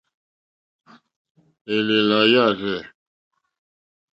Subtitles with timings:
[1.75, 2.79] Élèlà yârzɛ̂.